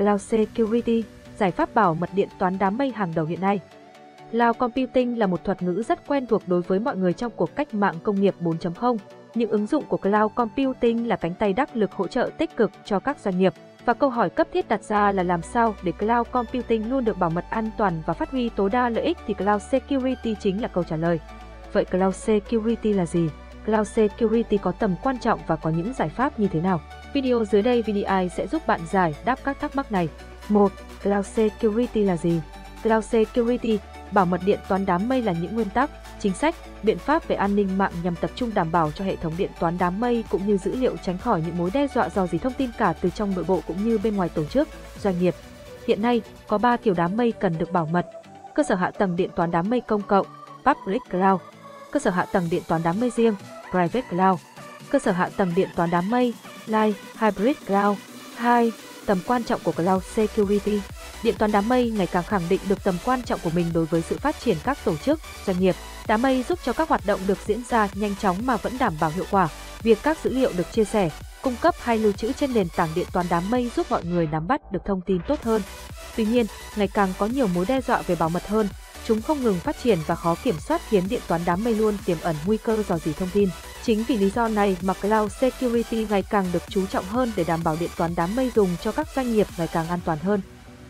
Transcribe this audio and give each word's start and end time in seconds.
Cloud 0.00 0.22
Security, 0.22 1.04
giải 1.38 1.50
pháp 1.50 1.74
bảo 1.74 1.94
mật 1.94 2.10
điện 2.14 2.28
toán 2.38 2.58
đám 2.58 2.78
mây 2.78 2.92
hàng 2.92 3.12
đầu 3.14 3.26
hiện 3.26 3.40
nay. 3.40 3.60
Cloud 4.32 4.56
Computing 4.58 5.18
là 5.18 5.26
một 5.26 5.44
thuật 5.44 5.62
ngữ 5.62 5.82
rất 5.88 6.06
quen 6.06 6.26
thuộc 6.26 6.42
đối 6.46 6.60
với 6.60 6.78
mọi 6.78 6.96
người 6.96 7.12
trong 7.12 7.32
cuộc 7.36 7.56
cách 7.56 7.74
mạng 7.74 7.94
công 8.02 8.20
nghiệp 8.20 8.34
4.0. 8.40 8.96
Những 9.34 9.50
ứng 9.50 9.66
dụng 9.66 9.84
của 9.88 9.96
Cloud 9.96 10.32
Computing 10.34 11.08
là 11.08 11.16
cánh 11.16 11.34
tay 11.34 11.52
đắc 11.52 11.76
lực 11.76 11.92
hỗ 11.92 12.06
trợ 12.06 12.30
tích 12.38 12.56
cực 12.56 12.70
cho 12.84 13.00
các 13.00 13.18
doanh 13.18 13.38
nghiệp. 13.38 13.54
Và 13.84 13.94
câu 13.94 14.10
hỏi 14.10 14.30
cấp 14.30 14.48
thiết 14.52 14.68
đặt 14.68 14.82
ra 14.82 15.12
là 15.12 15.22
làm 15.22 15.42
sao 15.42 15.74
để 15.82 15.92
Cloud 15.92 16.28
Computing 16.30 16.90
luôn 16.90 17.04
được 17.04 17.18
bảo 17.18 17.30
mật 17.30 17.44
an 17.50 17.70
toàn 17.78 18.02
và 18.06 18.14
phát 18.14 18.30
huy 18.30 18.48
tối 18.48 18.70
đa 18.70 18.88
lợi 18.88 19.04
ích 19.04 19.18
thì 19.26 19.34
Cloud 19.34 19.62
Security 19.62 20.34
chính 20.40 20.62
là 20.62 20.68
câu 20.68 20.84
trả 20.84 20.96
lời. 20.96 21.20
Vậy 21.72 21.84
Cloud 21.84 22.14
Security 22.14 22.92
là 22.92 23.06
gì? 23.06 23.28
Cloud 23.66 23.88
Security 23.88 24.56
có 24.56 24.72
tầm 24.72 24.94
quan 25.02 25.18
trọng 25.18 25.40
và 25.46 25.56
có 25.56 25.70
những 25.70 25.92
giải 25.92 26.08
pháp 26.08 26.40
như 26.40 26.48
thế 26.48 26.60
nào? 26.60 26.80
Video 27.12 27.44
dưới 27.44 27.62
đây 27.62 27.82
VDI 27.82 28.28
sẽ 28.36 28.46
giúp 28.46 28.66
bạn 28.66 28.80
giải 28.90 29.14
đáp 29.24 29.38
các 29.44 29.60
thắc 29.60 29.76
mắc 29.76 29.92
này. 29.92 30.08
1. 30.48 30.72
Cloud 31.02 31.26
Security 31.26 32.04
là 32.04 32.16
gì? 32.16 32.40
Cloud 32.82 33.04
Security, 33.04 33.78
bảo 34.12 34.26
mật 34.26 34.40
điện 34.44 34.58
toán 34.68 34.86
đám 34.86 35.08
mây 35.08 35.22
là 35.22 35.32
những 35.32 35.54
nguyên 35.54 35.70
tắc, 35.70 35.90
chính 36.20 36.34
sách, 36.34 36.54
biện 36.82 36.98
pháp 36.98 37.28
về 37.28 37.36
an 37.36 37.56
ninh 37.56 37.78
mạng 37.78 37.92
nhằm 38.02 38.16
tập 38.16 38.30
trung 38.34 38.50
đảm 38.54 38.72
bảo 38.72 38.90
cho 38.90 39.04
hệ 39.04 39.16
thống 39.16 39.32
điện 39.36 39.50
toán 39.60 39.78
đám 39.78 40.00
mây 40.00 40.24
cũng 40.30 40.46
như 40.46 40.56
dữ 40.56 40.76
liệu 40.76 40.96
tránh 40.96 41.18
khỏi 41.18 41.42
những 41.46 41.58
mối 41.58 41.70
đe 41.74 41.86
dọa 41.94 42.08
do 42.08 42.26
dỉ 42.26 42.38
thông 42.38 42.52
tin 42.52 42.70
cả 42.78 42.94
từ 43.00 43.10
trong 43.10 43.34
nội 43.34 43.44
bộ 43.48 43.60
cũng 43.66 43.84
như 43.84 43.98
bên 43.98 44.16
ngoài 44.16 44.28
tổ 44.28 44.44
chức, 44.44 44.68
doanh 45.00 45.18
nghiệp. 45.20 45.34
Hiện 45.86 46.02
nay, 46.02 46.22
có 46.46 46.58
3 46.58 46.76
kiểu 46.76 46.94
đám 46.94 47.16
mây 47.16 47.32
cần 47.32 47.58
được 47.58 47.72
bảo 47.72 47.86
mật. 47.92 48.06
Cơ 48.54 48.62
sở 48.62 48.74
hạ 48.74 48.90
tầng 48.90 49.16
điện 49.16 49.30
toán 49.36 49.50
đám 49.50 49.70
mây 49.70 49.80
công 49.80 50.02
cộng, 50.02 50.26
Public 50.64 51.02
Cloud. 51.10 51.40
Cơ 51.90 52.00
sở 52.00 52.10
hạ 52.10 52.26
tầng 52.32 52.48
điện 52.50 52.62
toán 52.68 52.82
đám 52.84 53.00
mây 53.00 53.10
riêng, 53.10 53.34
Private 53.70 54.02
Cloud. 54.10 54.40
Cơ 54.90 54.98
sở 54.98 55.12
hạ 55.12 55.28
tầng 55.36 55.52
điện 55.56 55.68
toán 55.76 55.90
đám 55.90 56.10
mây, 56.10 56.34
Live 56.66 56.98
Hybrid 57.18 57.56
Cloud. 57.66 57.98
2. 58.36 58.72
Tầm 59.06 59.18
quan 59.26 59.44
trọng 59.44 59.60
của 59.64 59.72
Cloud 59.72 60.04
Security 60.04 60.80
Điện 61.22 61.34
toán 61.38 61.52
đám 61.52 61.68
mây 61.68 61.90
ngày 61.90 62.06
càng 62.06 62.22
khẳng 62.22 62.42
định 62.48 62.60
được 62.68 62.84
tầm 62.84 62.96
quan 63.04 63.22
trọng 63.22 63.40
của 63.42 63.50
mình 63.50 63.66
đối 63.74 63.84
với 63.84 64.02
sự 64.02 64.18
phát 64.18 64.40
triển 64.40 64.56
các 64.64 64.78
tổ 64.84 64.96
chức, 64.96 65.20
doanh 65.46 65.60
nghiệp. 65.60 65.74
Đám 66.06 66.22
mây 66.22 66.44
giúp 66.48 66.58
cho 66.64 66.72
các 66.72 66.88
hoạt 66.88 67.06
động 67.06 67.20
được 67.26 67.38
diễn 67.46 67.62
ra 67.68 67.88
nhanh 67.94 68.14
chóng 68.16 68.36
mà 68.46 68.56
vẫn 68.56 68.78
đảm 68.78 68.94
bảo 69.00 69.10
hiệu 69.10 69.24
quả. 69.30 69.48
Việc 69.82 69.98
các 70.02 70.18
dữ 70.24 70.30
liệu 70.30 70.52
được 70.56 70.72
chia 70.72 70.84
sẻ, 70.84 71.10
cung 71.42 71.56
cấp 71.60 71.74
hay 71.80 71.98
lưu 71.98 72.12
trữ 72.12 72.32
trên 72.32 72.54
nền 72.54 72.68
tảng 72.76 72.88
điện 72.94 73.06
toán 73.12 73.26
đám 73.30 73.50
mây 73.50 73.70
giúp 73.76 73.86
mọi 73.90 74.04
người 74.04 74.26
nắm 74.26 74.46
bắt 74.46 74.72
được 74.72 74.84
thông 74.84 75.00
tin 75.00 75.18
tốt 75.28 75.42
hơn. 75.42 75.62
Tuy 76.16 76.24
nhiên, 76.24 76.46
ngày 76.76 76.88
càng 76.88 77.12
có 77.18 77.26
nhiều 77.26 77.46
mối 77.46 77.64
đe 77.68 77.80
dọa 77.80 78.02
về 78.02 78.14
bảo 78.14 78.28
mật 78.28 78.48
hơn, 78.48 78.68
chúng 79.10 79.22
không 79.22 79.42
ngừng 79.42 79.54
phát 79.54 79.76
triển 79.82 79.98
và 80.06 80.14
khó 80.14 80.34
kiểm 80.44 80.54
soát 80.58 80.80
khiến 80.88 81.04
điện 81.10 81.20
toán 81.28 81.40
đám 81.46 81.64
mây 81.64 81.74
luôn 81.74 81.94
tiềm 82.06 82.16
ẩn 82.22 82.36
nguy 82.46 82.56
cơ 82.56 82.82
dò 82.88 82.98
dỉ 82.98 83.12
thông 83.12 83.28
tin. 83.32 83.48
Chính 83.82 84.04
vì 84.08 84.16
lý 84.16 84.30
do 84.30 84.48
này 84.48 84.76
mà 84.82 84.94
Cloud 84.94 85.32
Security 85.32 86.06
ngày 86.10 86.22
càng 86.30 86.44
được 86.52 86.62
chú 86.68 86.86
trọng 86.86 87.04
hơn 87.04 87.32
để 87.36 87.44
đảm 87.44 87.60
bảo 87.64 87.76
điện 87.80 87.90
toán 87.96 88.10
đám 88.16 88.36
mây 88.36 88.50
dùng 88.54 88.68
cho 88.82 88.92
các 88.92 89.08
doanh 89.16 89.32
nghiệp 89.32 89.46
ngày 89.58 89.68
càng 89.72 89.88
an 89.88 90.00
toàn 90.04 90.18
hơn. 90.18 90.40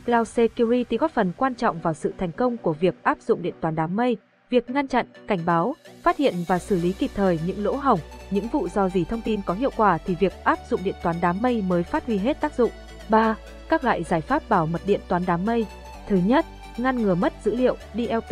Cloud 0.06 0.28
Security 0.28 0.96
góp 0.96 1.10
phần 1.10 1.32
quan 1.36 1.54
trọng 1.54 1.80
vào 1.80 1.94
sự 1.94 2.14
thành 2.18 2.32
công 2.32 2.56
của 2.56 2.72
việc 2.72 2.94
áp 3.02 3.18
dụng 3.26 3.42
điện 3.42 3.54
toán 3.60 3.74
đám 3.74 3.96
mây, 3.96 4.16
việc 4.50 4.70
ngăn 4.70 4.88
chặn, 4.88 5.06
cảnh 5.28 5.40
báo, 5.46 5.76
phát 6.02 6.16
hiện 6.16 6.34
và 6.48 6.58
xử 6.58 6.80
lý 6.80 6.92
kịp 6.92 7.10
thời 7.14 7.38
những 7.46 7.64
lỗ 7.64 7.76
hổng, 7.76 8.00
những 8.30 8.48
vụ 8.48 8.68
do 8.74 8.88
dỉ 8.88 9.04
thông 9.04 9.22
tin 9.22 9.40
có 9.46 9.54
hiệu 9.54 9.70
quả 9.76 9.98
thì 9.98 10.14
việc 10.14 10.44
áp 10.44 10.58
dụng 10.70 10.80
điện 10.84 10.94
toán 11.02 11.16
đám 11.20 11.42
mây 11.42 11.62
mới 11.62 11.82
phát 11.82 12.06
huy 12.06 12.18
hết 12.18 12.40
tác 12.40 12.54
dụng. 12.58 12.70
3. 13.08 13.36
Các 13.68 13.84
loại 13.84 14.02
giải 14.02 14.20
pháp 14.20 14.48
bảo 14.48 14.66
mật 14.66 14.80
điện 14.86 15.00
toán 15.08 15.22
đám 15.26 15.46
mây. 15.46 15.66
Thứ 16.08 16.16
nhất, 16.16 16.46
ngăn 16.76 17.02
ngừa 17.02 17.14
mất 17.14 17.32
dữ 17.44 17.56
liệu 17.56 17.76
DLP. 17.94 18.30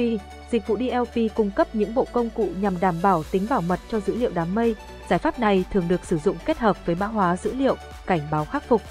Dịch 0.51 0.67
vụ 0.67 0.77
DLP 0.77 1.35
cung 1.35 1.51
cấp 1.51 1.75
những 1.75 1.95
bộ 1.95 2.07
công 2.13 2.31
cụ 2.31 2.49
nhằm 2.61 2.81
đảm 2.81 2.95
bảo 3.03 3.23
tính 3.31 3.47
bảo 3.51 3.61
mật 3.61 3.81
cho 3.91 4.01
dữ 4.01 4.17
liệu 4.17 4.31
đám 4.35 4.55
mây. 4.55 4.75
Giải 5.11 5.19
pháp 5.19 5.39
này 5.39 5.65
thường 5.73 5.89
được 5.89 6.05
sử 6.05 6.19
dụng 6.19 6.37
kết 6.45 6.59
hợp 6.59 6.87
với 6.87 6.95
mã 6.95 7.07
hóa 7.07 7.37
dữ 7.37 7.55
liệu, 7.55 7.77
cảnh 8.07 8.21
báo 8.31 8.45
khắc 8.45 8.69
phục. 8.69 8.83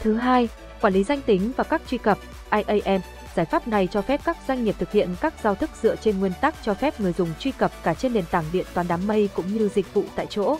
Thứ 0.00 0.14
hai, 0.14 0.48
quản 0.80 0.92
lý 0.92 1.04
danh 1.04 1.20
tính 1.22 1.52
và 1.56 1.64
các 1.64 1.82
truy 1.86 1.98
cập 1.98 2.18
IAM. 2.50 3.00
Giải 3.34 3.46
pháp 3.46 3.68
này 3.68 3.88
cho 3.90 4.02
phép 4.02 4.20
các 4.24 4.36
doanh 4.48 4.64
nghiệp 4.64 4.74
thực 4.78 4.92
hiện 4.92 5.08
các 5.20 5.34
giao 5.42 5.54
thức 5.54 5.70
dựa 5.82 5.96
trên 5.96 6.20
nguyên 6.20 6.32
tắc 6.40 6.54
cho 6.62 6.74
phép 6.74 7.00
người 7.00 7.12
dùng 7.12 7.28
truy 7.38 7.52
cập 7.52 7.72
cả 7.82 7.94
trên 7.94 8.12
nền 8.12 8.24
tảng 8.30 8.44
điện 8.52 8.66
toán 8.74 8.88
đám 8.88 9.06
mây 9.06 9.28
cũng 9.34 9.46
như 9.46 9.68
dịch 9.74 9.94
vụ 9.94 10.04
tại 10.16 10.26
chỗ. 10.30 10.56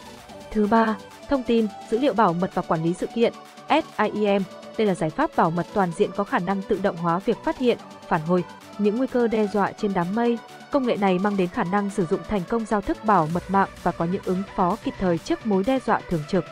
Thứ 0.50 0.66
ba, 0.66 0.96
thông 1.28 1.42
tin, 1.42 1.66
dữ 1.90 1.98
liệu 1.98 2.14
bảo 2.14 2.32
mật 2.32 2.50
và 2.54 2.62
quản 2.62 2.84
lý 2.84 2.94
sự 2.94 3.06
kiện 3.14 3.32
SIEM. 3.68 4.42
Đây 4.78 4.86
là 4.86 4.94
giải 4.94 5.10
pháp 5.10 5.36
bảo 5.36 5.50
mật 5.50 5.66
toàn 5.74 5.90
diện 5.96 6.10
có 6.16 6.24
khả 6.24 6.38
năng 6.38 6.62
tự 6.62 6.80
động 6.82 6.96
hóa 6.96 7.18
việc 7.18 7.36
phát 7.44 7.58
hiện, 7.58 7.78
phản 8.08 8.20
hồi 8.20 8.44
những 8.78 8.96
nguy 8.96 9.06
cơ 9.06 9.28
đe 9.28 9.46
dọa 9.46 9.72
trên 9.72 9.94
đám 9.94 10.14
mây. 10.14 10.38
Công 10.70 10.86
nghệ 10.86 10.96
này 10.96 11.18
mang 11.18 11.36
đến 11.36 11.48
khả 11.48 11.64
năng 11.64 11.90
sử 11.90 12.06
dụng 12.06 12.20
thành 12.28 12.42
công 12.48 12.64
giao 12.64 12.80
thức 12.80 13.04
bảo 13.04 13.28
mật 13.34 13.42
mạng 13.48 13.68
và 13.82 13.92
có 13.92 14.04
những 14.04 14.22
ứng 14.24 14.42
phó 14.56 14.76
kịp 14.84 14.94
thời 14.98 15.18
trước 15.18 15.46
mối 15.46 15.64
đe 15.66 15.78
dọa 15.86 16.00
thường 16.08 16.22
trực. 16.28 16.44